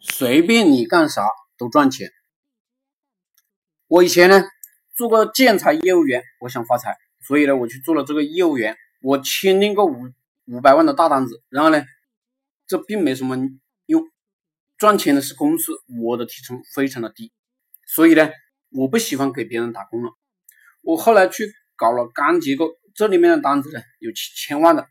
[0.00, 2.12] 随便你干啥都赚钱。
[3.88, 4.44] 我以前呢
[4.94, 8.76] 做过建材业务员，我想发财，所以呢我去做了这个业务员。
[9.00, 9.96] 我签订过五
[10.46, 11.82] 五百万的大单子，然后呢
[12.66, 13.36] 这并没什么
[13.86, 14.02] 用，
[14.76, 17.32] 赚钱的是公司，我的提成非常的低，
[17.86, 18.28] 所以呢
[18.70, 20.12] 我不喜欢给别人打工了。
[20.82, 24.86] 我后来去搞了钢结构，这里面的单子呢有千万的，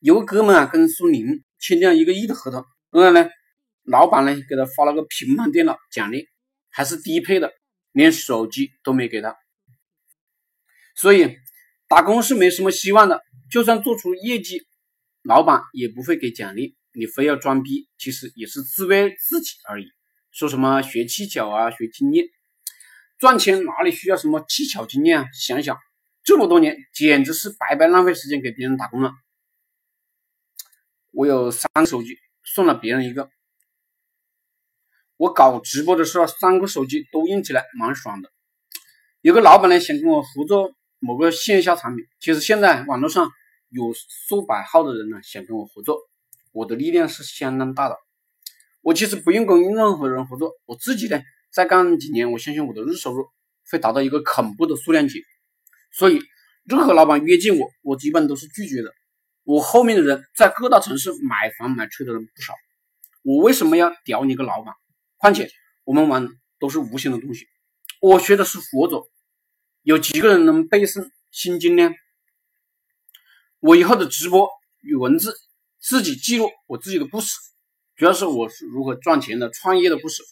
[0.00, 3.30] 有个哥们啊跟苏宁签订了一个亿的合同，然后呢。
[3.86, 6.28] 老板呢，给他发了个平板电脑奖励，
[6.70, 7.52] 还是低配的，
[7.92, 9.36] 连手机都没给他。
[10.96, 11.36] 所以
[11.88, 14.66] 打工是没什么希望的，就算做出业绩，
[15.22, 16.76] 老板也不会给奖励。
[16.92, 19.86] 你非要装逼，其实也是自慰自己而已。
[20.32, 22.26] 说什么学技巧啊，学经验，
[23.18, 25.26] 赚钱哪里需要什么技巧经验啊？
[25.32, 25.78] 想想
[26.24, 29.12] 这么多年，简直是白白浪费时间给别人打工了。
[31.12, 33.30] 我有三个手机，送了别人一个。
[35.16, 38.30] 我搞直播的时候，三个手机都用起来蛮爽的。
[39.22, 43.30] 有个老板呢想跟我合作某个线下产品，其实现在网络上
[43.70, 43.94] 有
[44.28, 45.98] 数百号的人呢想跟我合作，
[46.52, 47.96] 我的力量是相当大的。
[48.82, 51.20] 我其实不用跟任何人合作，我自己呢
[51.50, 53.26] 再干几年，我相信我的日收入
[53.70, 55.24] 会达到一个恐怖的数量级。
[55.92, 56.20] 所以
[56.64, 58.92] 任何老板约见我，我基本都是拒绝的。
[59.44, 62.52] 我后面的人在各大城市买房买车的人不少，
[63.22, 64.74] 我为什么要屌你个老板？
[65.18, 65.50] 况且
[65.84, 66.28] 我们玩
[66.58, 67.46] 都是无形的东西，
[68.00, 69.08] 我学的是佛祖，
[69.82, 71.90] 有几个人能背诵心经呢？
[73.60, 74.48] 我以后的直播
[74.82, 75.34] 与文字
[75.80, 77.34] 自己记录我自己的故事，
[77.96, 80.22] 主要是我是如何赚钱的、创业的故事。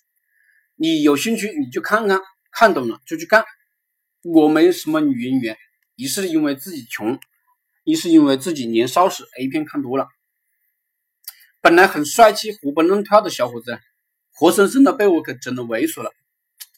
[0.76, 2.20] 你有兴趣你就看看，
[2.52, 3.44] 看懂了就去干。
[4.22, 5.56] 我没什么女人缘，
[5.96, 7.18] 一是因为自己穷，
[7.84, 10.08] 一是因为自己年少时 A 片看多了，
[11.60, 13.78] 本来很帅气、活蹦乱跳的小伙子。
[14.36, 16.10] 活生生的被我给整的猥琐了，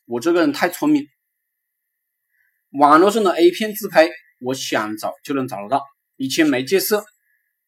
[0.05, 1.09] 我这个人太聪明。
[2.73, 4.11] 网络上的 A 片自拍，
[4.41, 5.83] 我想找就能找得到。
[6.17, 7.03] 以前没戒色，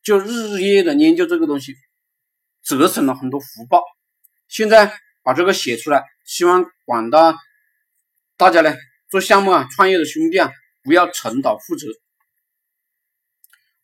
[0.02, 1.74] 就日日夜夜的研究这个东西，
[2.62, 3.82] 折损了很多福报。
[4.46, 4.92] 现在
[5.22, 7.34] 把这个写出来，希望广大
[8.36, 8.74] 大家呢
[9.08, 10.50] 做项目啊、创业的兄弟啊，
[10.82, 11.86] 不要重蹈覆辙。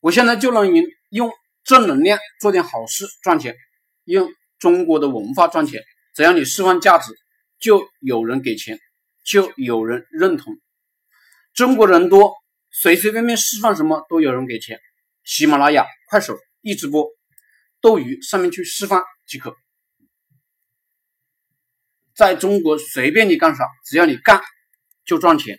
[0.00, 0.70] 我现在就能
[1.08, 3.56] 用正能量做点好事赚钱，
[4.04, 5.82] 用中国的文化赚钱。
[6.14, 7.12] 只要你释放价值，
[7.58, 8.78] 就有人给钱，
[9.24, 10.56] 就有人认同。
[11.52, 12.34] 中国人多，
[12.70, 14.80] 随随便便释放什么都有人给钱。
[15.24, 17.08] 喜马拉雅、快手、一直播、
[17.80, 19.56] 斗鱼上面去释放即可。
[22.14, 24.40] 在中国随便你干啥，只要你干
[25.04, 25.58] 就赚钱。